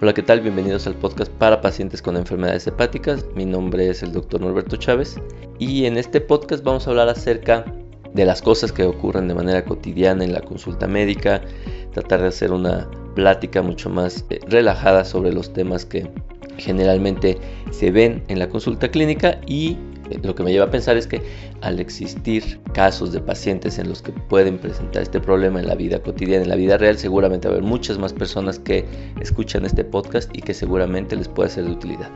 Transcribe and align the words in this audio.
Hola, 0.00 0.12
¿qué 0.12 0.22
tal? 0.22 0.42
Bienvenidos 0.42 0.86
al 0.86 0.96
podcast 0.96 1.32
para 1.32 1.62
pacientes 1.62 2.02
con 2.02 2.18
enfermedades 2.18 2.66
hepáticas. 2.66 3.24
Mi 3.34 3.46
nombre 3.46 3.88
es 3.88 4.02
el 4.02 4.12
doctor 4.12 4.42
Norberto 4.42 4.76
Chávez 4.76 5.16
y 5.58 5.86
en 5.86 5.96
este 5.96 6.20
podcast 6.20 6.62
vamos 6.62 6.86
a 6.86 6.90
hablar 6.90 7.08
acerca 7.08 7.64
de 8.12 8.26
las 8.26 8.42
cosas 8.42 8.70
que 8.72 8.84
ocurren 8.84 9.26
de 9.28 9.34
manera 9.34 9.64
cotidiana 9.64 10.22
en 10.22 10.34
la 10.34 10.42
consulta 10.42 10.86
médica, 10.86 11.40
tratar 11.94 12.20
de 12.20 12.28
hacer 12.28 12.52
una 12.52 12.90
plática 13.14 13.62
mucho 13.62 13.88
más 13.88 14.26
eh, 14.28 14.40
relajada 14.46 15.06
sobre 15.06 15.32
los 15.32 15.54
temas 15.54 15.86
que 15.86 16.10
generalmente 16.58 17.38
se 17.70 17.90
ven 17.90 18.22
en 18.28 18.38
la 18.38 18.48
consulta 18.48 18.90
clínica 18.90 19.40
y 19.46 19.76
lo 20.22 20.34
que 20.34 20.42
me 20.42 20.52
lleva 20.52 20.66
a 20.66 20.70
pensar 20.70 20.96
es 20.96 21.06
que 21.06 21.22
al 21.60 21.80
existir 21.80 22.60
casos 22.72 23.12
de 23.12 23.20
pacientes 23.20 23.78
en 23.78 23.88
los 23.88 24.02
que 24.02 24.12
pueden 24.12 24.58
presentar 24.58 25.02
este 25.02 25.20
problema 25.20 25.60
en 25.60 25.66
la 25.66 25.74
vida 25.74 26.00
cotidiana, 26.00 26.42
en 26.42 26.50
la 26.50 26.56
vida 26.56 26.76
real, 26.76 26.98
seguramente 26.98 27.48
va 27.48 27.54
a 27.54 27.58
haber 27.58 27.68
muchas 27.68 27.98
más 27.98 28.12
personas 28.12 28.58
que 28.58 28.84
escuchan 29.20 29.64
este 29.64 29.84
podcast 29.84 30.30
y 30.36 30.42
que 30.42 30.54
seguramente 30.54 31.16
les 31.16 31.28
puede 31.28 31.48
ser 31.48 31.64
de 31.64 31.72
utilidad. 31.72 32.10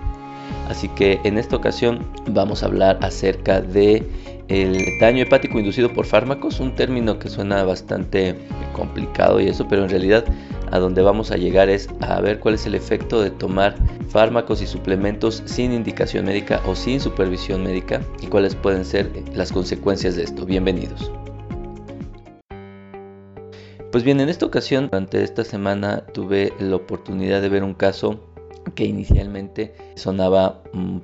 Así 0.69 0.89
que 0.89 1.21
en 1.25 1.39
esta 1.39 1.57
ocasión 1.57 2.07
vamos 2.27 2.63
a 2.63 2.67
hablar 2.67 2.99
acerca 3.03 3.61
de 3.61 4.05
el 4.49 4.99
daño 4.99 5.23
hepático 5.23 5.59
inducido 5.59 5.93
por 5.93 6.07
fármacos, 6.07 6.61
un 6.61 6.75
término 6.75 7.19
que 7.19 7.29
suena 7.29 7.65
bastante 7.65 8.35
complicado 8.73 9.41
y 9.41 9.49
eso, 9.49 9.67
pero 9.69 9.85
en 9.85 9.91
realidad 9.91 10.25
a 10.71 10.79
donde 10.79 11.03
vamos 11.03 11.31
a 11.31 11.37
llegar 11.37 11.69
es 11.69 11.89
a 12.01 12.21
ver 12.21 12.41
cuál 12.41 12.55
es 12.55 12.67
el 12.67 12.75
efecto 12.75 13.21
de 13.21 13.31
tomar 13.31 13.77
fármacos 14.09 14.63
y 14.63 14.67
suplementos 14.67 15.43
sin 15.47 15.73
indicación 15.73 16.27
médica 16.27 16.61
o 16.67 16.75
sin 16.75 17.01
supervisión 17.01 17.63
médica 17.63 18.01
y 18.21 18.27
cuáles 18.27 18.55
pueden 18.55 18.85
ser 18.85 19.11
las 19.35 19.53
consecuencias 19.53 20.17
de 20.17 20.25
esto. 20.25 20.45
Bienvenidos. 20.47 21.11
Pues 23.91 24.05
bien, 24.05 24.21
en 24.21 24.29
esta 24.29 24.45
ocasión, 24.45 24.89
durante 24.91 25.23
esta 25.23 25.45
semana, 25.45 26.05
tuve 26.13 26.53
la 26.59 26.77
oportunidad 26.77 27.41
de 27.41 27.49
ver 27.49 27.65
un 27.65 27.73
caso 27.73 28.21
que 28.73 28.85
inicialmente 28.85 29.75
sonaba 29.95 30.63
mm, 30.73 30.99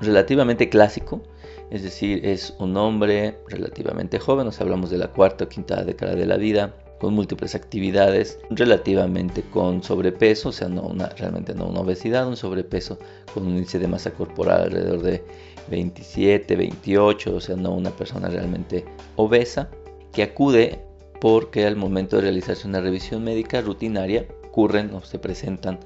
relativamente 0.00 0.68
clásico, 0.68 1.22
es 1.70 1.82
decir, 1.82 2.24
es 2.24 2.54
un 2.58 2.76
hombre 2.76 3.38
relativamente 3.48 4.18
joven, 4.18 4.46
nos 4.46 4.60
hablamos 4.60 4.90
de 4.90 4.98
la 4.98 5.08
cuarta 5.08 5.44
o 5.44 5.48
quinta 5.48 5.84
década 5.84 6.14
de 6.14 6.26
la 6.26 6.36
vida, 6.36 6.74
con 6.98 7.14
múltiples 7.14 7.54
actividades, 7.54 8.38
relativamente 8.50 9.42
con 9.42 9.82
sobrepeso, 9.82 10.48
o 10.48 10.52
sea, 10.52 10.68
no 10.68 10.82
una, 10.82 11.08
realmente 11.10 11.54
no 11.54 11.66
una 11.66 11.80
obesidad, 11.80 12.26
un 12.26 12.36
sobrepeso 12.36 12.98
con 13.32 13.46
un 13.46 13.56
índice 13.56 13.78
de 13.78 13.86
masa 13.86 14.10
corporal 14.10 14.62
alrededor 14.62 15.02
de 15.02 15.22
27, 15.70 16.56
28, 16.56 17.34
o 17.34 17.40
sea, 17.40 17.56
no 17.56 17.72
una 17.72 17.90
persona 17.90 18.28
realmente 18.28 18.84
obesa, 19.16 19.70
que 20.12 20.22
acude 20.22 20.80
porque 21.20 21.66
al 21.66 21.76
momento 21.76 22.16
de 22.16 22.22
realizarse 22.22 22.66
una 22.66 22.80
revisión 22.80 23.24
médica 23.24 23.60
rutinaria 23.60 24.26
ocurren 24.48 24.92
o 24.94 25.02
se 25.02 25.18
presentan 25.18 25.78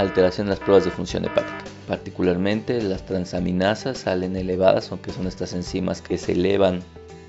alteraciones 0.00 0.46
en 0.46 0.50
las 0.50 0.60
pruebas 0.60 0.84
de 0.84 0.90
función 0.90 1.24
hepática. 1.24 1.58
Particularmente 1.86 2.82
las 2.82 3.04
transaminasas 3.04 3.98
salen 3.98 4.36
elevadas, 4.36 4.90
aunque 4.90 5.12
son 5.12 5.26
estas 5.26 5.52
enzimas 5.52 6.00
que 6.02 6.18
se 6.18 6.32
elevan 6.32 6.80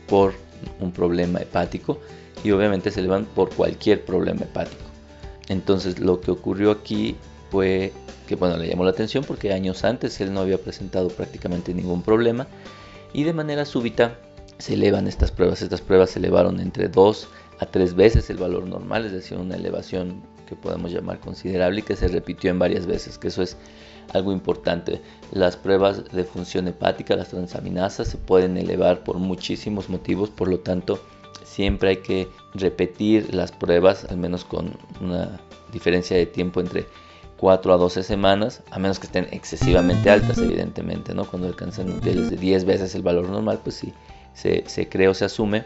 por 0.08 0.34
un 0.80 0.92
problema 0.92 1.40
hepático 1.40 2.00
y 2.44 2.52
obviamente 2.52 2.92
se 2.92 3.00
elevan 3.00 3.26
por 3.26 3.54
cualquier 3.54 4.06
problema 4.06 4.42
hepático. 4.42 4.84
Entonces 5.50 6.00
lo 6.00 6.22
que 6.22 6.32
ocurrió 6.32 6.72
aquí 6.72 7.16
fue 7.50 7.92
que 8.28 8.36
bueno, 8.36 8.58
le 8.58 8.68
llamó 8.68 8.86
la 8.86 8.92
atención 8.92 9.24
porque 9.26 9.52
años 9.52 9.84
antes 9.84 10.22
él 10.22 10.34
no 10.34 10.40
había 10.40 10.58
presentado 10.58 11.10
prácticamente 11.10 11.74
ningún 11.74 12.02
problema 12.02 12.48
y 13.14 13.24
de 13.24 13.34
manera 13.34 13.66
súbita 13.66 14.18
se 14.58 14.76
elevan 14.76 15.08
estas 15.08 15.32
pruebas. 15.32 15.62
Estas 15.62 15.82
pruebas 15.82 16.12
se 16.12 16.20
elevaron 16.20 16.60
entre 16.60 16.88
2 16.88 17.28
a 17.60 17.66
3 17.66 17.96
veces 17.96 18.30
el 18.30 18.38
valor 18.38 18.66
normal, 18.68 19.06
es 19.06 19.12
decir, 19.12 19.38
una 19.38 19.56
elevación 19.56 20.22
que 20.52 20.56
podemos 20.58 20.92
llamar 20.92 21.22
considerable 21.22 21.80
y 21.80 21.84
que 21.84 21.96
se 21.96 22.10
repitió 22.10 22.52
en 22.52 22.60
varias 22.60 22.86
veces, 22.86 23.18
que 23.18 23.30
eso 23.30 23.42
es 23.42 23.56
algo 24.14 24.34
importante. 24.34 25.02
Las 25.32 25.56
pruebas 25.56 26.12
de 26.12 26.26
función 26.26 26.68
hepática, 26.68 27.16
las 27.16 27.30
transaminasas, 27.30 28.10
se 28.10 28.18
pueden 28.18 28.58
elevar 28.58 29.06
por 29.06 29.18
muchísimos 29.18 29.88
motivos, 29.88 30.30
por 30.30 30.50
lo 30.50 30.60
tanto, 30.60 31.00
siempre 31.46 31.92
hay 31.92 31.98
que 31.98 32.28
repetir 32.54 33.34
las 33.34 33.54
pruebas, 33.54 34.04
al 34.10 34.18
menos 34.18 34.44
con 34.44 34.74
una 35.00 35.40
diferencia 35.72 36.18
de 36.18 36.26
tiempo 36.26 36.60
entre 36.60 36.86
4 37.38 37.74
a 37.74 37.78
12 37.78 38.04
semanas, 38.04 38.62
a 38.72 38.78
menos 38.78 39.00
que 39.00 39.06
estén 39.06 39.30
excesivamente 39.32 40.10
altas, 40.10 40.38
evidentemente, 40.38 41.16
¿no? 41.16 41.24
Cuando 41.24 41.48
alcanzan 41.48 41.88
niveles 41.88 42.30
de 42.30 42.36
10 42.36 42.66
veces 42.66 42.94
el 42.94 43.04
valor 43.04 43.30
normal, 43.30 43.62
pues 43.64 43.78
sí, 43.78 43.94
se, 44.34 44.66
se 44.68 44.90
cree 44.90 45.08
o 45.08 45.14
se 45.14 45.24
asume 45.24 45.64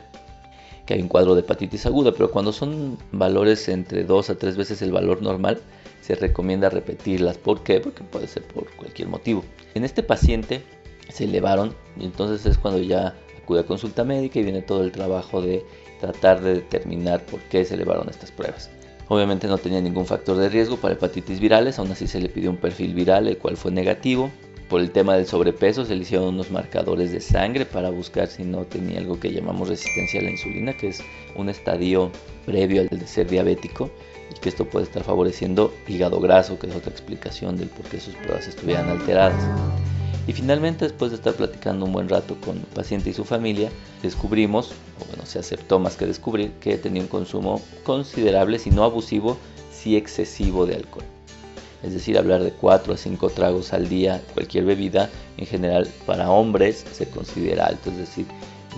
que 0.86 0.94
hay 0.94 1.02
un 1.02 1.08
cuadro 1.08 1.36
de 1.36 1.42
hepatitis 1.42 1.86
aguda, 1.86 2.12
pero 2.12 2.32
cuando 2.32 2.52
son 2.54 2.98
valores 3.12 3.68
entre 3.70 4.04
2 4.04 4.30
a 4.30 4.36
3 4.36 4.58
veces 4.58 4.82
el 4.82 4.92
valor 4.92 5.22
normal, 5.22 5.62
se 6.02 6.16
recomienda 6.16 6.70
repetirlas. 6.70 7.38
¿Por 7.38 7.64
qué? 7.64 7.80
Porque 7.80 8.04
puede 8.04 8.28
ser 8.28 8.44
por 8.44 8.70
cualquier 8.76 9.08
motivo. 9.08 9.44
En 9.74 9.84
este 9.84 10.04
paciente 10.04 10.64
se 11.10 11.24
elevaron 11.24 11.74
y 12.00 12.06
entonces 12.06 12.46
es 12.46 12.58
cuando 12.58 12.80
ya 12.80 13.16
acude 13.42 13.62
a 13.62 13.64
consulta 13.64 14.04
médica 14.04 14.40
y 14.40 14.44
viene 14.44 14.62
todo 14.62 14.84
el 14.84 14.92
trabajo 14.92 15.42
de 15.42 15.66
tratar 16.00 16.42
de 16.42 16.56
determinar 16.56 17.26
por 17.26 17.40
qué 17.42 17.66
se 17.66 17.74
elevaron 17.74 18.08
estas 18.10 18.32
pruebas. 18.32 18.70
Obviamente 19.08 19.48
no 19.48 19.58
tenía 19.58 19.82
ningún 19.82 20.06
factor 20.06 20.38
de 20.38 20.50
riesgo 20.50 20.78
para 20.78 20.96
hepatitis 20.96 21.40
virales, 21.40 21.78
aún 21.78 21.92
así 21.92 22.08
se 22.08 22.20
le 22.20 22.30
pidió 22.30 22.50
un 22.50 22.58
perfil 22.58 22.94
viral, 22.96 23.28
el 23.28 23.38
cual 23.38 23.56
fue 23.56 23.72
negativo. 23.72 24.32
Por 24.70 24.82
el 24.82 24.90
tema 24.90 25.16
del 25.16 25.28
sobrepeso 25.28 25.86
se 25.86 25.96
le 25.96 26.02
hicieron 26.02 26.30
unos 26.30 26.50
marcadores 26.50 27.12
de 27.12 27.22
sangre 27.22 27.66
para 27.66 27.92
buscar 27.92 28.28
si 28.28 28.44
no 28.44 28.64
tenía 28.64 28.98
algo 28.98 29.20
que 29.20 29.32
llamamos 29.32 29.70
resistencia 29.70 30.20
a 30.20 30.24
la 30.24 30.32
insulina, 30.32 30.76
que 30.76 30.88
es 30.88 31.04
un 31.36 31.50
estadio 31.50 32.12
previo 32.48 32.82
al 32.82 32.90
de 32.90 33.06
ser 33.06 33.30
diabético 33.30 33.92
y 34.36 34.40
que 34.40 34.50
esto 34.50 34.66
puede 34.66 34.86
estar 34.86 35.04
favoreciendo 35.04 35.72
hígado 35.88 36.20
graso, 36.20 36.58
que 36.58 36.68
es 36.68 36.76
otra 36.76 36.92
explicación 36.92 37.58
del 37.58 37.70
por 37.70 37.86
qué 37.86 38.00
sus 38.00 38.16
pruebas 38.16 38.48
estuvieran 38.48 38.90
alteradas. 38.90 39.44
Y 40.28 40.34
finalmente, 40.34 40.86
después 40.86 41.12
de 41.12 41.18
estar 41.18 41.36
platicando 41.36 41.86
un 41.86 41.92
buen 41.92 42.10
rato 42.10 42.36
con 42.44 42.58
el 42.58 42.66
paciente 42.66 43.12
y 43.12 43.14
su 43.14 43.24
familia, 43.24 43.70
descubrimos, 44.02 44.72
o 45.00 45.06
bueno, 45.06 45.28
se 45.28 45.38
aceptó 45.38 45.78
más 45.78 45.96
que 45.96 46.08
descubrir, 46.08 46.52
que 46.54 46.80
tenía 46.80 47.04
un 47.04 47.08
consumo 47.08 47.62
considerable, 47.84 48.58
si 48.58 48.72
no 48.72 48.84
abusivo, 48.84 49.38
si 49.72 49.96
excesivo 49.96 50.66
de 50.66 50.76
alcohol. 50.78 51.15
Es 51.86 51.94
decir, 51.94 52.18
hablar 52.18 52.42
de 52.42 52.52
4 52.52 52.96
a 52.96 52.98
5 52.98 53.30
tragos 53.30 53.72
al 53.72 53.88
día, 53.88 54.20
cualquier 54.34 54.66
bebida, 54.66 55.10
en 55.38 55.46
general 55.46 55.88
para 56.08 56.32
hombres 56.32 56.84
se 56.92 57.08
considera 57.08 57.68
alto, 57.68 57.92
es 57.92 57.98
decir, 57.98 58.26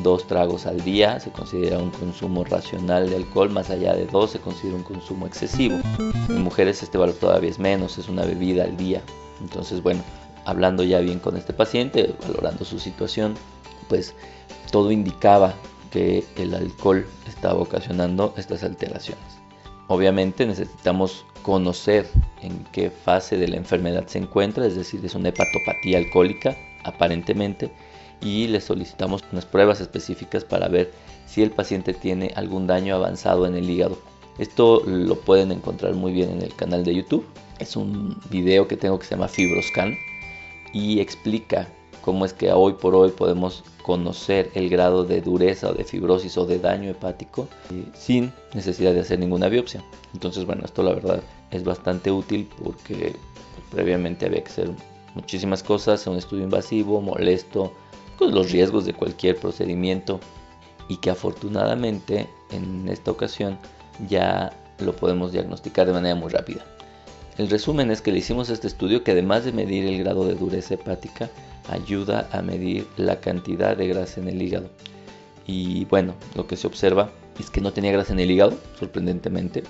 dos 0.03 0.27
tragos 0.27 0.65
al 0.65 0.83
día 0.83 1.19
se 1.19 1.31
considera 1.31 1.79
un 1.79 1.89
consumo 1.89 2.43
racional 2.43 3.09
de 3.09 3.15
alcohol, 3.15 3.49
más 3.49 3.69
allá 3.69 3.95
de 3.95 4.05
dos 4.07 4.31
se 4.31 4.39
considera 4.39 4.75
un 4.75 4.83
consumo 4.83 5.25
excesivo. 5.25 5.79
En 6.27 6.43
mujeres 6.43 6.83
este 6.83 6.97
valor 6.97 7.15
todavía 7.15 7.49
es 7.49 7.59
menos, 7.59 7.97
es 7.97 8.09
una 8.09 8.25
bebida 8.25 8.65
al 8.65 8.75
día. 8.75 9.01
Entonces, 9.39 9.81
bueno, 9.81 10.03
hablando 10.45 10.83
ya 10.83 10.99
bien 10.99 11.19
con 11.19 11.37
este 11.37 11.53
paciente, 11.53 12.13
valorando 12.27 12.65
su 12.65 12.77
situación, 12.77 13.35
pues 13.87 14.13
todo 14.69 14.91
indicaba 14.91 15.53
que 15.91 16.25
el 16.35 16.53
alcohol 16.53 17.07
estaba 17.25 17.59
ocasionando 17.59 18.33
estas 18.37 18.63
alteraciones. 18.63 19.46
Obviamente 19.87 20.45
necesitamos 20.45 21.25
conocer 21.41 22.07
en 22.41 22.65
qué 22.71 22.89
fase 22.89 23.37
de 23.37 23.47
la 23.47 23.55
enfermedad 23.55 24.05
se 24.07 24.19
encuentra, 24.19 24.65
es 24.65 24.75
decir, 24.75 25.05
es 25.05 25.15
una 25.15 25.29
hepatopatía 25.29 25.97
alcohólica 25.97 26.57
aparentemente, 26.83 27.71
y 28.21 28.47
le 28.47 28.59
solicitamos 28.59 29.23
unas 29.31 29.45
pruebas 29.45 29.79
específicas 29.79 30.43
para 30.43 30.67
ver 30.67 30.91
si 31.25 31.41
el 31.43 31.51
paciente 31.51 31.93
tiene 31.93 32.31
algún 32.35 32.67
daño 32.67 32.95
avanzado 32.95 33.45
en 33.45 33.55
el 33.55 33.69
hígado. 33.69 33.97
Esto 34.37 34.83
lo 34.85 35.15
pueden 35.15 35.51
encontrar 35.51 35.93
muy 35.93 36.11
bien 36.11 36.31
en 36.31 36.41
el 36.41 36.53
canal 36.55 36.83
de 36.83 36.95
YouTube. 36.95 37.25
Es 37.59 37.75
un 37.75 38.19
video 38.29 38.67
que 38.67 38.77
tengo 38.77 38.99
que 38.99 39.05
se 39.05 39.15
llama 39.15 39.27
Fibroscan 39.27 39.95
y 40.73 40.99
explica 40.99 41.67
cómo 42.07 42.23
es 42.23 42.31
que 42.31 42.53
hoy 42.53 42.71
por 42.71 42.95
hoy 42.95 43.11
podemos 43.11 43.65
conocer 43.81 44.49
el 44.53 44.69
grado 44.69 45.03
de 45.03 45.19
dureza 45.19 45.69
o 45.69 45.73
de 45.73 45.83
fibrosis 45.83 46.37
o 46.37 46.45
de 46.45 46.57
daño 46.57 46.89
hepático 46.89 47.49
sin 47.93 48.31
necesidad 48.53 48.93
de 48.93 49.01
hacer 49.01 49.19
ninguna 49.19 49.49
biopsia. 49.49 49.83
Entonces, 50.13 50.45
bueno, 50.45 50.61
esto 50.63 50.83
la 50.83 50.93
verdad 50.93 51.21
es 51.51 51.65
bastante 51.65 52.09
útil 52.09 52.47
porque 52.63 53.13
previamente 53.71 54.25
había 54.25 54.41
que 54.41 54.49
hacer 54.49 54.71
muchísimas 55.15 55.63
cosas, 55.63 56.07
un 56.07 56.15
estudio 56.15 56.45
invasivo, 56.45 57.01
molesto, 57.01 57.73
con 58.17 58.33
los 58.33 58.53
riesgos 58.53 58.85
de 58.85 58.93
cualquier 58.93 59.35
procedimiento 59.35 60.21
y 60.87 60.95
que 60.95 61.09
afortunadamente 61.09 62.29
en 62.51 62.87
esta 62.87 63.11
ocasión 63.11 63.59
ya 64.07 64.53
lo 64.79 64.95
podemos 64.95 65.33
diagnosticar 65.33 65.85
de 65.85 65.91
manera 65.91 66.15
muy 66.15 66.29
rápida. 66.29 66.63
El 67.37 67.49
resumen 67.49 67.91
es 67.91 68.01
que 68.01 68.13
le 68.13 68.19
hicimos 68.19 68.49
este 68.49 68.67
estudio 68.67 69.03
que 69.03 69.11
además 69.11 69.43
de 69.43 69.51
medir 69.51 69.85
el 69.85 69.99
grado 69.99 70.25
de 70.25 70.35
dureza 70.35 70.75
hepática, 70.75 71.29
ayuda 71.69 72.29
a 72.31 72.41
medir 72.41 72.87
la 72.97 73.19
cantidad 73.19 73.75
de 73.75 73.87
grasa 73.87 74.21
en 74.21 74.29
el 74.29 74.41
hígado. 74.41 74.69
Y 75.45 75.85
bueno, 75.85 76.13
lo 76.35 76.47
que 76.47 76.57
se 76.57 76.67
observa 76.67 77.09
es 77.39 77.49
que 77.49 77.61
no 77.61 77.73
tenía 77.73 77.91
grasa 77.91 78.13
en 78.13 78.19
el 78.19 78.31
hígado, 78.31 78.57
sorprendentemente, 78.79 79.63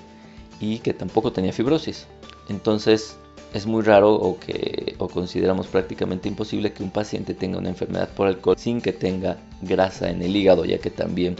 y 0.59 0.79
que 0.79 0.93
tampoco 0.93 1.31
tenía 1.31 1.53
fibrosis. 1.53 2.07
Entonces, 2.49 3.17
es 3.53 3.65
muy 3.65 3.83
raro 3.83 4.13
o 4.13 4.39
que 4.39 4.95
o 4.97 5.07
consideramos 5.07 5.67
prácticamente 5.67 6.27
imposible 6.27 6.73
que 6.73 6.83
un 6.83 6.91
paciente 6.91 7.33
tenga 7.33 7.57
una 7.57 7.69
enfermedad 7.69 8.09
por 8.09 8.27
alcohol 8.27 8.57
sin 8.57 8.81
que 8.81 8.93
tenga 8.93 9.37
grasa 9.61 10.09
en 10.09 10.21
el 10.21 10.35
hígado, 10.35 10.65
ya 10.65 10.79
que 10.79 10.89
también 10.89 11.35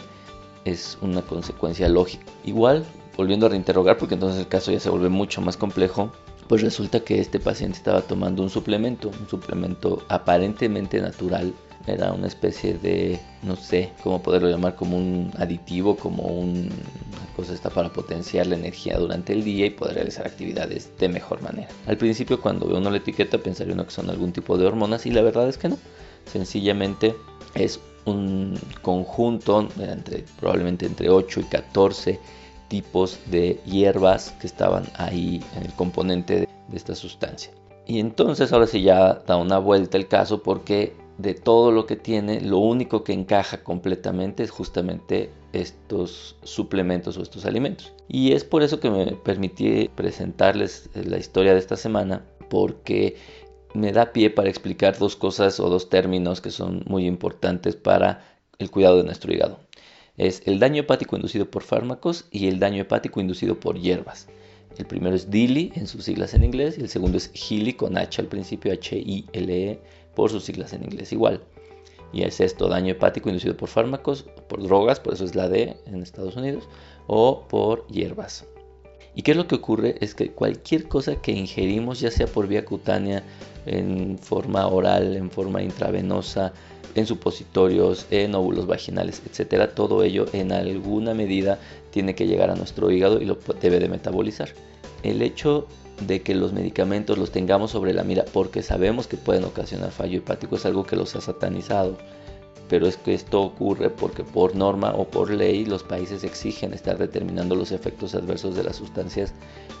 es 0.64 0.98
una 1.00 1.22
consecuencia 1.22 1.88
lógica. 1.88 2.24
Igual, 2.44 2.84
volviendo 3.16 3.46
a 3.46 3.48
reinterrogar, 3.48 3.98
porque 3.98 4.14
entonces 4.14 4.40
el 4.40 4.48
caso 4.48 4.70
ya 4.70 4.80
se 4.80 4.90
vuelve 4.90 5.08
mucho 5.08 5.40
más 5.40 5.56
complejo, 5.56 6.12
pues 6.48 6.62
resulta 6.62 7.00
que 7.00 7.20
este 7.20 7.38
paciente 7.38 7.76
estaba 7.76 8.00
tomando 8.00 8.42
un 8.42 8.50
suplemento, 8.50 9.10
un 9.10 9.28
suplemento 9.28 10.02
aparentemente 10.08 11.00
natural. 11.00 11.52
Era 11.86 12.12
una 12.12 12.26
especie 12.26 12.74
de, 12.74 13.18
no 13.42 13.56
sé 13.56 13.92
cómo 14.02 14.22
poderlo 14.22 14.50
llamar, 14.50 14.74
como 14.74 14.96
un 14.96 15.30
aditivo, 15.38 15.96
como 15.96 16.24
una 16.24 16.68
cosa 17.36 17.54
está 17.54 17.70
para 17.70 17.92
potenciar 17.92 18.46
la 18.46 18.56
energía 18.56 18.98
durante 18.98 19.32
el 19.32 19.44
día 19.44 19.66
y 19.66 19.70
poder 19.70 19.94
realizar 19.94 20.26
actividades 20.26 20.90
de 20.98 21.08
mejor 21.08 21.40
manera. 21.40 21.68
Al 21.86 21.96
principio 21.96 22.40
cuando 22.40 22.66
ve 22.66 22.74
uno 22.74 22.90
la 22.90 22.98
etiqueta 22.98 23.38
pensaría 23.38 23.74
uno 23.74 23.84
que 23.84 23.90
son 23.90 24.10
algún 24.10 24.32
tipo 24.32 24.58
de 24.58 24.66
hormonas 24.66 25.06
y 25.06 25.10
la 25.10 25.22
verdad 25.22 25.48
es 25.48 25.56
que 25.56 25.68
no. 25.68 25.78
Sencillamente 26.30 27.14
es 27.54 27.80
un 28.04 28.58
conjunto 28.82 29.68
entre, 29.78 30.24
probablemente 30.38 30.86
entre 30.86 31.08
8 31.08 31.40
y 31.40 31.44
14 31.44 32.20
tipos 32.68 33.18
de 33.30 33.60
hierbas 33.64 34.30
que 34.40 34.46
estaban 34.46 34.84
ahí 34.96 35.42
en 35.56 35.64
el 35.64 35.72
componente 35.72 36.40
de, 36.40 36.48
esta 36.72 36.94
sustancia. 36.94 37.50
Y 37.86 37.98
entonces 37.98 38.52
ahora 38.52 38.66
sí 38.66 38.82
ya 38.82 39.14
da 39.26 39.36
una 39.36 39.58
vuelta 39.58 39.96
el 39.96 40.06
caso 40.06 40.42
porque 40.42 40.94
de 41.16 41.34
todo 41.34 41.72
lo 41.72 41.86
que 41.86 41.96
tiene, 41.96 42.40
lo 42.40 42.58
único 42.58 43.02
que 43.02 43.12
encaja 43.12 43.64
completamente 43.64 44.42
es 44.42 44.50
justamente 44.50 45.30
estos 45.52 46.36
suplementos 46.42 47.16
o 47.16 47.22
estos 47.22 47.46
alimentos. 47.46 47.92
Y 48.06 48.32
es 48.32 48.44
por 48.44 48.62
eso 48.62 48.80
que 48.80 48.90
me 48.90 49.12
permití 49.12 49.88
presentarles 49.94 50.90
la 50.94 51.16
historia 51.18 51.54
de 51.54 51.58
esta 51.58 51.76
semana, 51.76 52.24
porque 52.50 53.16
me 53.74 53.92
da 53.92 54.12
pie 54.12 54.30
para 54.30 54.48
explicar 54.48 54.98
dos 54.98 55.16
cosas 55.16 55.58
o 55.60 55.68
dos 55.68 55.88
términos 55.88 56.40
que 56.40 56.50
son 56.50 56.82
muy 56.86 57.06
importantes 57.06 57.76
para 57.76 58.22
el 58.58 58.70
cuidado 58.70 58.98
de 58.98 59.04
nuestro 59.04 59.32
hígado. 59.32 59.60
Es 60.18 60.42
el 60.46 60.58
daño 60.58 60.80
hepático 60.80 61.14
inducido 61.14 61.48
por 61.48 61.62
fármacos 61.62 62.26
y 62.32 62.48
el 62.48 62.58
daño 62.58 62.82
hepático 62.82 63.20
inducido 63.20 63.58
por 63.58 63.78
hierbas. 63.78 64.28
El 64.76 64.86
primero 64.86 65.14
es 65.14 65.30
DILI 65.30 65.72
en 65.76 65.86
sus 65.86 66.04
siglas 66.04 66.34
en 66.34 66.44
inglés 66.44 66.76
y 66.76 66.82
el 66.82 66.88
segundo 66.88 67.16
es 67.16 67.30
HILI 67.32 67.74
con 67.74 67.96
H 67.96 68.20
al 68.20 68.28
principio, 68.28 68.72
H-I-L-E 68.72 69.80
por 70.14 70.30
sus 70.30 70.44
siglas 70.44 70.72
en 70.72 70.84
inglés 70.84 71.12
igual. 71.12 71.40
Y 72.12 72.22
es 72.22 72.40
esto, 72.40 72.68
daño 72.68 72.92
hepático 72.92 73.28
inducido 73.28 73.56
por 73.56 73.68
fármacos, 73.68 74.24
por 74.48 74.62
drogas, 74.62 74.98
por 74.98 75.14
eso 75.14 75.24
es 75.24 75.34
la 75.34 75.48
D 75.48 75.76
en 75.86 76.02
Estados 76.02 76.36
Unidos, 76.36 76.68
o 77.06 77.46
por 77.46 77.86
hierbas. 77.86 78.46
¿Y 79.18 79.22
qué 79.22 79.32
es 79.32 79.36
lo 79.36 79.48
que 79.48 79.56
ocurre? 79.56 79.96
Es 80.00 80.14
que 80.14 80.30
cualquier 80.30 80.86
cosa 80.86 81.16
que 81.16 81.32
ingerimos, 81.32 81.98
ya 81.98 82.08
sea 82.08 82.28
por 82.28 82.46
vía 82.46 82.64
cutánea, 82.64 83.24
en 83.66 84.16
forma 84.16 84.64
oral, 84.68 85.16
en 85.16 85.28
forma 85.28 85.60
intravenosa, 85.60 86.52
en 86.94 87.04
supositorios, 87.04 88.06
en 88.12 88.36
óvulos 88.36 88.68
vaginales, 88.68 89.20
etcétera, 89.28 89.74
todo 89.74 90.04
ello 90.04 90.26
en 90.32 90.52
alguna 90.52 91.14
medida 91.14 91.58
tiene 91.90 92.14
que 92.14 92.28
llegar 92.28 92.48
a 92.50 92.54
nuestro 92.54 92.92
hígado 92.92 93.20
y 93.20 93.24
lo 93.24 93.36
debe 93.60 93.80
de 93.80 93.88
metabolizar. 93.88 94.50
El 95.02 95.20
hecho 95.20 95.66
de 96.06 96.22
que 96.22 96.36
los 96.36 96.52
medicamentos 96.52 97.18
los 97.18 97.32
tengamos 97.32 97.72
sobre 97.72 97.94
la 97.94 98.04
mira 98.04 98.24
porque 98.32 98.62
sabemos 98.62 99.08
que 99.08 99.16
pueden 99.16 99.42
ocasionar 99.42 99.90
fallo 99.90 100.18
hepático 100.18 100.54
es 100.54 100.64
algo 100.64 100.86
que 100.86 100.94
los 100.94 101.16
ha 101.16 101.20
satanizado. 101.20 101.98
Pero 102.68 102.86
es 102.86 102.96
que 102.96 103.14
esto 103.14 103.40
ocurre 103.40 103.90
porque 103.90 104.24
por 104.24 104.54
norma 104.54 104.92
o 104.94 105.04
por 105.04 105.30
ley 105.30 105.64
los 105.64 105.82
países 105.82 106.24
exigen 106.24 106.74
estar 106.74 106.98
determinando 106.98 107.54
los 107.54 107.72
efectos 107.72 108.14
adversos 108.14 108.54
de 108.54 108.64
las 108.64 108.76
sustancias 108.76 109.32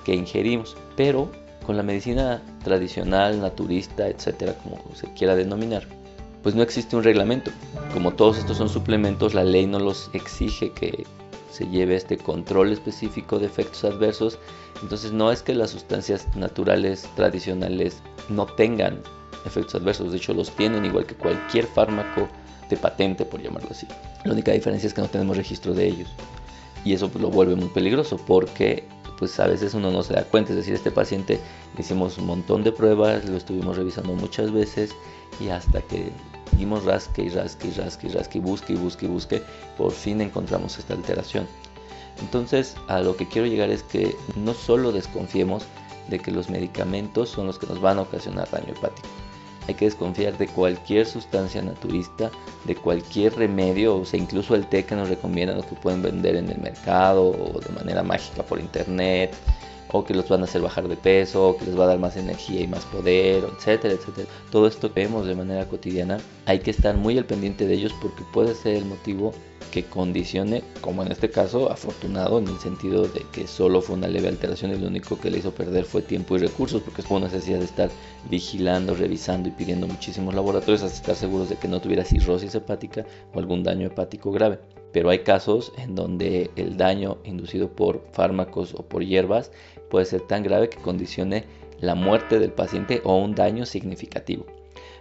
que 0.04 0.14
ingerimos. 0.14 0.76
Pero 0.96 1.30
con 1.66 1.76
la 1.76 1.82
medicina 1.82 2.42
tradicional, 2.64 3.40
naturista, 3.40 4.08
etcétera, 4.08 4.54
como 4.62 4.82
se 4.94 5.12
quiera 5.12 5.36
denominar, 5.36 5.86
pues 6.42 6.54
no 6.54 6.62
existe 6.62 6.96
un 6.96 7.04
reglamento. 7.04 7.50
Como 7.92 8.12
todos 8.14 8.38
estos 8.38 8.56
son 8.56 8.70
suplementos, 8.70 9.34
la 9.34 9.44
ley 9.44 9.66
no 9.66 9.78
los 9.78 10.08
exige 10.14 10.72
que 10.72 11.04
se 11.50 11.66
lleve 11.66 11.96
este 11.96 12.16
control 12.16 12.72
específico 12.72 13.38
de 13.38 13.46
efectos 13.46 13.84
adversos. 13.84 14.38
Entonces 14.82 15.12
no 15.12 15.32
es 15.32 15.42
que 15.42 15.54
las 15.54 15.70
sustancias 15.70 16.26
naturales 16.36 17.08
tradicionales 17.16 18.00
no 18.28 18.46
tengan 18.46 19.02
efectos 19.44 19.74
adversos, 19.74 20.12
de 20.12 20.18
hecho 20.18 20.34
los 20.34 20.50
tienen 20.52 20.84
igual 20.84 21.06
que 21.06 21.14
cualquier 21.14 21.66
fármaco 21.66 22.28
de 22.68 22.76
patente, 22.76 23.24
por 23.24 23.42
llamarlo 23.42 23.68
así. 23.70 23.86
La 24.24 24.32
única 24.32 24.52
diferencia 24.52 24.86
es 24.86 24.94
que 24.94 25.00
no 25.00 25.08
tenemos 25.08 25.36
registro 25.36 25.74
de 25.74 25.86
ellos. 25.86 26.10
Y 26.84 26.92
eso 26.92 27.08
pues, 27.08 27.22
lo 27.22 27.30
vuelve 27.30 27.56
muy 27.56 27.68
peligroso 27.68 28.16
porque 28.16 28.84
pues 29.18 29.38
a 29.40 29.48
veces 29.48 29.74
uno 29.74 29.90
no 29.90 30.02
se 30.02 30.14
da 30.14 30.24
cuenta. 30.24 30.52
Es 30.52 30.56
decir, 30.56 30.74
este 30.74 30.90
paciente 30.90 31.40
le 31.74 31.80
hicimos 31.80 32.18
un 32.18 32.26
montón 32.26 32.62
de 32.62 32.72
pruebas, 32.72 33.24
lo 33.28 33.36
estuvimos 33.36 33.76
revisando 33.76 34.14
muchas 34.14 34.52
veces 34.52 34.94
y 35.40 35.48
hasta 35.48 35.82
que 35.82 36.10
dimos 36.56 36.84
rasque 36.84 37.22
y 37.22 37.28
rasque 37.28 37.68
y 37.68 37.70
rasque 37.72 38.06
y 38.06 38.10
rasque 38.10 38.38
y 38.38 38.40
busque 38.40 38.72
y 38.72 38.76
busque 38.76 39.06
y 39.06 39.08
busque, 39.08 39.42
por 39.76 39.92
fin 39.92 40.20
encontramos 40.20 40.78
esta 40.78 40.94
alteración. 40.94 41.46
Entonces 42.20 42.76
a 42.86 43.00
lo 43.00 43.16
que 43.16 43.28
quiero 43.28 43.46
llegar 43.46 43.70
es 43.70 43.82
que 43.82 44.16
no 44.36 44.54
solo 44.54 44.92
desconfiemos 44.92 45.64
de 46.08 46.18
que 46.18 46.30
los 46.30 46.48
medicamentos 46.48 47.28
son 47.28 47.46
los 47.46 47.58
que 47.58 47.66
nos 47.66 47.80
van 47.80 47.98
a 47.98 48.02
ocasionar 48.02 48.48
daño 48.50 48.72
hepático. 48.72 49.08
Hay 49.68 49.74
que 49.74 49.84
desconfiar 49.84 50.36
de 50.38 50.48
cualquier 50.48 51.04
sustancia 51.04 51.60
naturista, 51.60 52.30
de 52.64 52.74
cualquier 52.74 53.36
remedio, 53.36 53.96
o 53.96 54.04
sea, 54.06 54.18
incluso 54.18 54.54
el 54.54 54.66
té 54.66 54.86
que 54.86 54.96
nos 54.96 55.10
recomiendan 55.10 55.58
o 55.58 55.62
que 55.62 55.76
pueden 55.76 56.00
vender 56.00 56.36
en 56.36 56.48
el 56.48 56.58
mercado 56.58 57.28
o 57.28 57.60
de 57.60 57.68
manera 57.74 58.02
mágica 58.02 58.42
por 58.42 58.60
internet, 58.60 59.36
o 59.92 60.04
que 60.04 60.14
los 60.14 60.28
van 60.28 60.42
a 60.42 60.44
hacer 60.44 60.62
bajar 60.62 60.88
de 60.88 60.96
peso, 60.96 61.48
o 61.48 61.56
que 61.56 61.64
les 61.64 61.78
va 61.78 61.84
a 61.84 61.88
dar 61.88 61.98
más 61.98 62.16
energía 62.16 62.60
y 62.60 62.68
más 62.68 62.84
poder, 62.86 63.44
etcétera, 63.56 63.94
etcétera. 63.94 64.28
Todo 64.50 64.66
esto 64.66 64.92
que 64.92 65.02
vemos 65.02 65.26
de 65.26 65.34
manera 65.34 65.66
cotidiana, 65.66 66.18
hay 66.46 66.60
que 66.60 66.70
estar 66.70 66.96
muy 66.96 67.16
al 67.18 67.24
pendiente 67.24 67.66
de 67.66 67.74
ellos 67.74 67.94
porque 68.00 68.22
puede 68.32 68.54
ser 68.54 68.76
el 68.76 68.84
motivo 68.84 69.32
que 69.70 69.84
condicione, 69.84 70.62
como 70.80 71.02
en 71.02 71.12
este 71.12 71.30
caso, 71.30 71.70
afortunado 71.70 72.38
en 72.38 72.48
el 72.48 72.58
sentido 72.58 73.06
de 73.06 73.24
que 73.32 73.46
solo 73.46 73.80
fue 73.80 73.96
una 73.96 74.08
leve 74.08 74.28
alteración 74.28 74.72
y 74.72 74.78
lo 74.78 74.86
único 74.86 75.18
que 75.18 75.30
le 75.30 75.38
hizo 75.38 75.52
perder 75.52 75.84
fue 75.84 76.02
tiempo 76.02 76.36
y 76.36 76.40
recursos, 76.40 76.82
porque 76.82 77.02
fue 77.02 77.20
necesidad 77.20 77.58
de 77.58 77.64
estar 77.64 77.90
vigilando, 78.30 78.94
revisando 78.94 79.48
y 79.48 79.52
pidiendo 79.52 79.86
muchísimos 79.86 80.34
laboratorios 80.34 80.82
hasta 80.82 80.96
estar 80.96 81.16
seguros 81.16 81.48
de 81.48 81.56
que 81.56 81.68
no 81.68 81.80
tuviera 81.80 82.04
cirrosis 82.04 82.54
hepática 82.54 83.04
o 83.34 83.38
algún 83.38 83.62
daño 83.62 83.86
hepático 83.86 84.32
grave. 84.32 84.58
Pero 84.92 85.10
hay 85.10 85.20
casos 85.20 85.72
en 85.76 85.94
donde 85.94 86.50
el 86.56 86.76
daño 86.76 87.18
inducido 87.24 87.70
por 87.70 88.02
fármacos 88.12 88.74
o 88.74 88.82
por 88.82 89.04
hierbas 89.04 89.52
puede 89.90 90.06
ser 90.06 90.22
tan 90.22 90.42
grave 90.42 90.70
que 90.70 90.78
condicione 90.78 91.44
la 91.80 91.94
muerte 91.94 92.38
del 92.38 92.52
paciente 92.52 93.00
o 93.04 93.16
un 93.16 93.34
daño 93.34 93.66
significativo. 93.66 94.46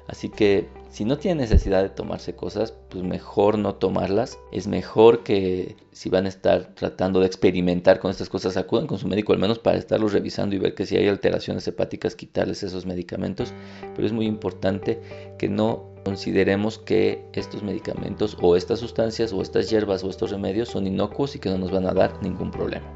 Así 0.08 0.30
que 0.30 0.70
si 0.90 1.04
no 1.04 1.18
tiene 1.18 1.42
necesidad 1.42 1.84
de 1.84 1.90
tomarse 1.90 2.34
cosas, 2.34 2.74
pues 2.90 3.04
mejor 3.04 3.58
no 3.58 3.76
tomarlas. 3.76 4.40
Es 4.54 4.66
mejor 4.66 5.24
que 5.24 5.76
si 5.92 6.10
van 6.10 6.26
a 6.26 6.30
estar 6.30 6.74
tratando 6.76 7.20
de 7.20 7.28
experimentar 7.28 8.00
con 8.00 8.10
estas 8.10 8.30
cosas, 8.30 8.56
acudan 8.56 8.88
con 8.88 8.98
su 8.98 9.08
médico 9.08 9.34
al 9.34 9.40
menos 9.40 9.60
para 9.60 9.78
estarlos 9.78 10.14
revisando 10.14 10.56
y 10.56 10.60
ver 10.60 10.76
que 10.76 10.86
si 10.86 10.96
hay 10.96 11.08
alteraciones 11.10 11.68
hepáticas, 11.68 12.16
quitarles 12.16 12.64
esos 12.64 12.86
medicamentos. 12.86 13.54
Pero 13.96 14.08
es 14.08 14.14
muy 14.14 14.26
importante 14.26 15.02
que 15.38 15.50
no 15.50 15.97
consideremos 16.08 16.78
que 16.78 17.22
estos 17.34 17.64
medicamentos 17.64 18.38
o 18.40 18.56
estas 18.56 18.80
sustancias 18.80 19.34
o 19.34 19.42
estas 19.42 19.70
hierbas 19.70 20.06
o 20.06 20.10
estos 20.10 20.32
remedios 20.32 20.70
son 20.70 20.88
inocuos 20.88 21.36
y 21.36 21.40
que 21.40 21.50
no 21.50 21.58
nos 21.58 21.70
van 21.70 21.86
a 21.86 21.94
dar 21.94 22.14
ningún 22.24 22.50
problema. 22.50 22.88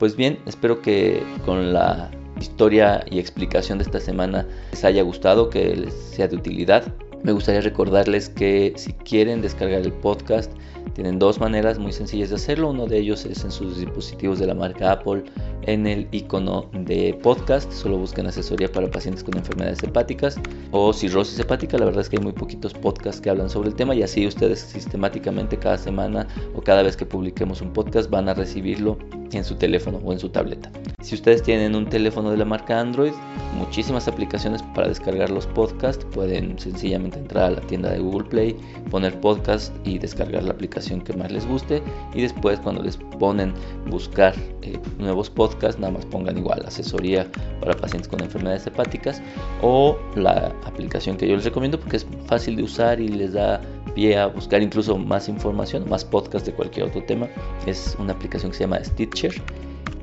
Pues 0.00 0.16
bien, 0.16 0.40
espero 0.46 0.82
que 0.82 1.22
con 1.44 1.72
la 1.72 2.10
historia 2.40 3.04
y 3.08 3.20
explicación 3.20 3.78
de 3.78 3.84
esta 3.84 4.00
semana 4.00 4.48
les 4.72 4.84
haya 4.84 5.02
gustado, 5.04 5.48
que 5.48 5.76
les 5.76 5.94
sea 5.94 6.26
de 6.26 6.34
utilidad. 6.34 6.92
Me 7.22 7.30
gustaría 7.30 7.60
recordarles 7.60 8.28
que 8.28 8.72
si 8.74 8.92
quieren 8.94 9.40
descargar 9.40 9.82
el 9.82 9.92
podcast, 9.92 10.50
tienen 10.98 11.20
dos 11.20 11.38
maneras 11.38 11.78
muy 11.78 11.92
sencillas 11.92 12.30
de 12.30 12.34
hacerlo. 12.34 12.70
Uno 12.70 12.84
de 12.84 12.98
ellos 12.98 13.24
es 13.24 13.44
en 13.44 13.52
sus 13.52 13.78
dispositivos 13.78 14.40
de 14.40 14.48
la 14.48 14.54
marca 14.54 14.90
Apple, 14.90 15.22
en 15.62 15.86
el 15.86 16.08
icono 16.10 16.68
de 16.72 17.16
podcast. 17.22 17.70
Solo 17.70 17.98
busquen 17.98 18.26
asesoría 18.26 18.66
para 18.66 18.90
pacientes 18.90 19.22
con 19.22 19.36
enfermedades 19.36 19.80
hepáticas 19.80 20.40
o 20.72 20.92
cirrosis 20.92 21.38
hepática. 21.38 21.78
La 21.78 21.84
verdad 21.84 22.00
es 22.00 22.08
que 22.08 22.16
hay 22.16 22.24
muy 22.24 22.32
poquitos 22.32 22.74
podcasts 22.74 23.20
que 23.20 23.30
hablan 23.30 23.48
sobre 23.48 23.68
el 23.68 23.76
tema 23.76 23.94
y 23.94 24.02
así 24.02 24.26
ustedes 24.26 24.58
sistemáticamente 24.58 25.56
cada 25.56 25.78
semana 25.78 26.26
o 26.56 26.62
cada 26.62 26.82
vez 26.82 26.96
que 26.96 27.06
publiquemos 27.06 27.60
un 27.60 27.72
podcast 27.72 28.10
van 28.10 28.28
a 28.28 28.34
recibirlo 28.34 28.98
en 29.32 29.44
su 29.44 29.54
teléfono 29.56 30.00
o 30.04 30.12
en 30.12 30.18
su 30.18 30.28
tableta. 30.28 30.70
Si 31.02 31.14
ustedes 31.14 31.42
tienen 31.42 31.74
un 31.74 31.86
teléfono 31.86 32.30
de 32.30 32.36
la 32.36 32.44
marca 32.44 32.80
Android, 32.80 33.12
muchísimas 33.54 34.08
aplicaciones 34.08 34.62
para 34.74 34.88
descargar 34.88 35.30
los 35.30 35.46
podcasts. 35.46 36.04
Pueden 36.12 36.58
sencillamente 36.58 37.18
entrar 37.18 37.44
a 37.44 37.50
la 37.50 37.60
tienda 37.62 37.90
de 37.90 37.98
Google 37.98 38.28
Play, 38.28 38.56
poner 38.90 39.18
podcast 39.20 39.74
y 39.86 39.98
descargar 39.98 40.42
la 40.42 40.52
aplicación 40.52 41.00
que 41.00 41.12
más 41.12 41.30
les 41.30 41.46
guste. 41.46 41.82
Y 42.14 42.22
después 42.22 42.58
cuando 42.60 42.82
les 42.82 42.96
ponen 42.96 43.52
buscar 43.88 44.34
eh, 44.62 44.78
nuevos 44.98 45.30
podcasts, 45.30 45.80
nada 45.80 45.92
más 45.92 46.06
pongan 46.06 46.36
igual 46.36 46.64
asesoría 46.66 47.26
para 47.60 47.74
pacientes 47.74 48.08
con 48.08 48.20
enfermedades 48.20 48.66
hepáticas 48.66 49.22
o 49.62 49.96
la 50.14 50.52
aplicación 50.64 51.16
que 51.16 51.28
yo 51.28 51.36
les 51.36 51.44
recomiendo 51.44 51.78
porque 51.78 51.98
es 51.98 52.06
fácil 52.26 52.56
de 52.56 52.62
usar 52.62 53.00
y 53.00 53.08
les 53.08 53.32
da 53.32 53.60
pie 53.88 54.16
a 54.16 54.26
buscar 54.26 54.62
incluso 54.62 54.96
más 54.96 55.28
información, 55.28 55.88
más 55.88 56.04
podcasts 56.04 56.46
de 56.46 56.52
cualquier 56.54 56.86
otro 56.86 57.02
tema. 57.04 57.28
Es 57.66 57.96
una 57.98 58.12
aplicación 58.12 58.52
que 58.52 58.58
se 58.58 58.64
llama 58.64 58.82
Stitcher 58.84 59.34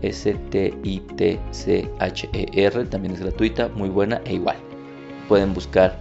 S-T-I-T-C-H-E-R, 0.02 0.76
también 2.86 3.14
es 3.14 3.20
gratuita, 3.22 3.70
muy 3.70 3.90
buena 3.90 4.22
e 4.26 4.34
igual. 4.36 4.58
Pueden 5.28 5.54
buscar 5.54 5.98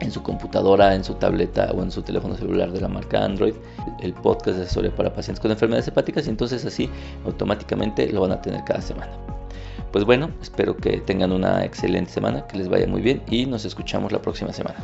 en 0.00 0.10
su 0.10 0.22
computadora, 0.22 0.94
en 0.94 1.04
su 1.04 1.14
tableta 1.14 1.70
o 1.74 1.82
en 1.82 1.90
su 1.90 2.02
teléfono 2.02 2.36
celular 2.36 2.72
de 2.72 2.80
la 2.80 2.88
marca 2.88 3.22
Android 3.22 3.54
el 4.00 4.14
podcast 4.14 4.56
de 4.56 4.64
asesoría 4.64 4.94
para 4.94 5.12
pacientes 5.12 5.40
con 5.40 5.50
enfermedades 5.50 5.88
hepáticas 5.88 6.26
y 6.26 6.30
entonces 6.30 6.64
así 6.64 6.88
automáticamente 7.24 8.10
lo 8.10 8.22
van 8.22 8.32
a 8.32 8.40
tener 8.40 8.64
cada 8.64 8.80
semana. 8.80 9.12
Pues 9.92 10.04
bueno, 10.04 10.30
espero 10.40 10.76
que 10.76 10.98
tengan 10.98 11.32
una 11.32 11.64
excelente 11.64 12.12
semana, 12.12 12.46
que 12.46 12.56
les 12.58 12.68
vaya 12.68 12.86
muy 12.86 13.02
bien 13.02 13.22
y 13.28 13.46
nos 13.46 13.64
escuchamos 13.64 14.12
la 14.12 14.22
próxima 14.22 14.52
semana. 14.52 14.78